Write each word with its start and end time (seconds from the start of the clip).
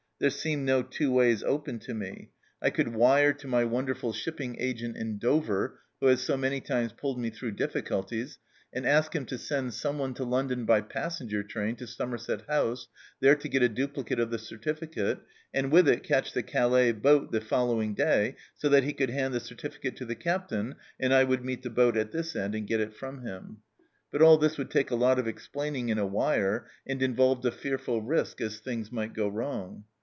There 0.19 0.29
seemed 0.29 0.67
no 0.67 0.83
two 0.83 1.11
ways 1.11 1.41
open 1.41 1.79
to 1.79 1.95
me. 1.95 2.29
1 2.59 2.71
could 2.73 2.89
wire 2.89 3.33
to 3.33 3.47
ENTER 3.47 3.47
ROMANCE 3.47 3.71
257 3.71 3.71
my 3.71 3.73
wonderful 3.73 4.13
shipping 4.13 4.55
agent 4.59 4.95
in 4.95 5.17
Dover, 5.17 5.79
who 5.99 6.05
has 6.05 6.21
so 6.21 6.37
many 6.37 6.61
times 6.61 6.93
pulled 6.93 7.17
me 7.19 7.31
through 7.31 7.53
difficulties, 7.53 8.37
and 8.71 8.85
ask 8.85 9.15
him 9.15 9.25
to 9.25 9.39
send 9.39 9.73
someone 9.73 10.13
to 10.13 10.23
London 10.23 10.63
by 10.65 10.81
passenger 10.81 11.41
train 11.41 11.75
to 11.77 11.87
Somerset 11.87 12.41
House, 12.47 12.87
there 13.19 13.33
to 13.33 13.49
get 13.49 13.63
a 13.63 13.67
duplicate 13.67 14.19
of 14.19 14.29
the 14.29 14.37
certificate, 14.37 15.21
and 15.55 15.71
with 15.71 15.87
it 15.89 16.03
catch 16.03 16.33
the 16.33 16.43
Calais 16.43 16.91
boat 16.91 17.31
the 17.31 17.41
following 17.41 17.95
day, 17.95 18.35
so 18.55 18.69
that 18.69 18.83
he 18.83 18.93
could 18.93 19.09
hand 19.09 19.33
the 19.33 19.39
certificate 19.39 19.95
to 19.95 20.05
the 20.05 20.13
Captain, 20.13 20.75
arid 20.99 21.11
I 21.13 21.23
would 21.23 21.43
meet 21.43 21.63
the 21.63 21.71
boat 21.71 21.97
at 21.97 22.11
this 22.11 22.35
end 22.35 22.53
and 22.53 22.67
get 22.67 22.79
it 22.79 22.93
from 22.93 23.23
him. 23.25 23.63
But 24.11 24.21
all 24.21 24.37
this 24.37 24.59
would 24.59 24.69
take 24.69 24.91
a 24.91 24.95
lot 24.95 25.17
of 25.17 25.27
explaining 25.27 25.89
in 25.89 25.97
a 25.97 26.05
wire, 26.05 26.67
and 26.85 27.01
involved 27.01 27.43
a 27.43 27.51
fearful 27.51 28.03
risk, 28.03 28.39
as 28.39 28.59
things 28.59 28.91
might 28.91 29.13
go 29.13 29.27
wrong. 29.27 29.85